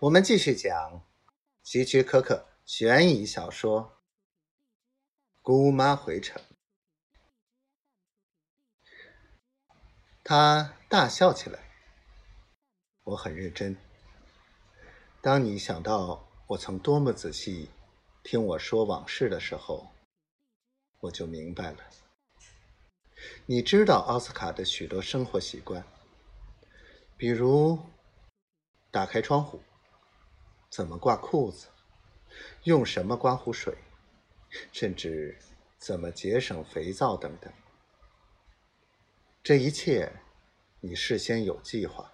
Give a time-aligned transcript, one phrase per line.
[0.00, 1.04] 我们继续讲
[1.64, 3.82] 希区柯克悬疑小说
[5.42, 6.40] 《姑妈回城》。
[10.22, 11.58] 他大笑起来。
[13.02, 13.76] 我很认真。
[15.20, 17.68] 当你想到我曾多么仔细
[18.22, 19.88] 听我说往事的时候，
[21.00, 21.78] 我就明白了。
[23.46, 25.82] 你知道奥斯卡的许多生活习惯，
[27.16, 27.76] 比如
[28.92, 29.60] 打开窗户。
[30.68, 31.68] 怎么挂裤子？
[32.64, 33.76] 用什么刮胡水？
[34.72, 35.38] 甚至
[35.76, 37.52] 怎么节省肥皂等等，
[39.42, 40.10] 这一切
[40.80, 42.10] 你事先有计划。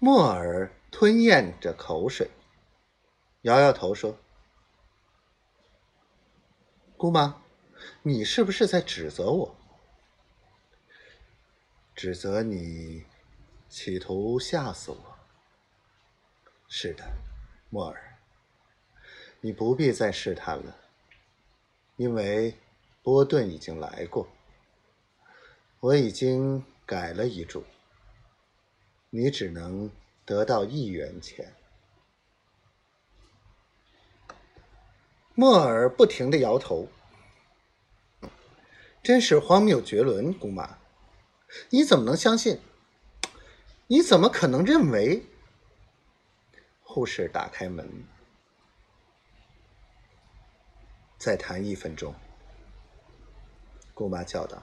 [0.00, 2.30] 莫尔吞咽着口水，
[3.42, 4.18] 摇摇头说
[6.96, 7.42] ：“姑妈，
[8.02, 9.56] 你是不是在指责我？
[11.94, 13.04] 指责你
[13.68, 15.17] 企图吓死我？”
[16.70, 17.02] 是的，
[17.70, 18.18] 莫尔，
[19.40, 20.76] 你不必再试探了，
[21.96, 22.58] 因为
[23.02, 24.28] 波顿已经来过。
[25.80, 27.64] 我已经改了遗嘱，
[29.08, 29.90] 你只能
[30.26, 31.54] 得到一元钱。
[35.34, 36.88] 莫尔不停的摇头，
[39.02, 40.78] 真是荒谬绝伦，姑妈，
[41.70, 42.60] 你怎么能相信？
[43.86, 45.24] 你怎么可能认为？
[46.98, 47.88] 护士打开门，
[51.16, 52.12] 再谈一分钟。
[53.94, 54.60] 姑妈叫道，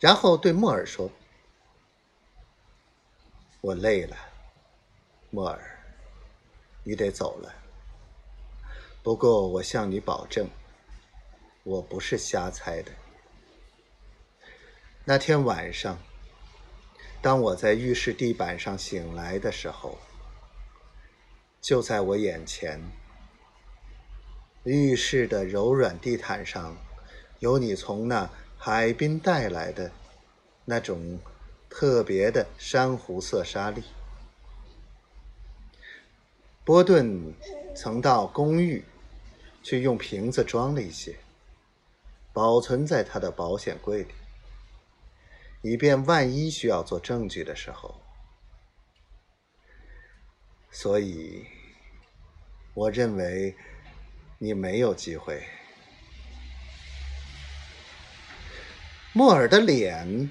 [0.00, 1.08] 然后对莫尔说
[3.62, 4.16] ：“我累了，
[5.30, 5.78] 莫尔，
[6.82, 7.54] 你得走了。
[9.00, 10.50] 不过我向你保证，
[11.62, 12.90] 我不是瞎猜的。
[15.04, 15.96] 那天晚上，
[17.22, 19.96] 当我在浴室地板上醒来的时候。”
[21.60, 22.80] 就在我眼前，
[24.64, 26.76] 浴室的柔软地毯上，
[27.38, 29.92] 有你从那海滨带来的
[30.64, 31.18] 那种
[31.68, 33.82] 特别的珊瑚色沙粒。
[36.64, 37.34] 波顿
[37.74, 38.84] 曾到公寓
[39.62, 41.16] 去用瓶子装了一些，
[42.32, 44.14] 保存在他的保险柜里，
[45.60, 48.00] 以便万一需要做证据的时候。
[50.70, 51.46] 所以，
[52.74, 53.54] 我认为
[54.38, 55.44] 你没有机会。
[59.12, 60.30] 莫尔的脸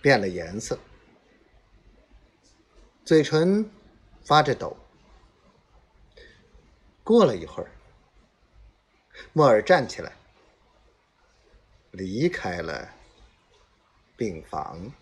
[0.00, 0.78] 变了颜色，
[3.04, 3.68] 嘴唇
[4.24, 4.76] 发着抖。
[7.02, 7.70] 过了一会儿，
[9.32, 10.12] 莫尔站起来，
[11.90, 12.88] 离开了
[14.16, 14.92] 病房。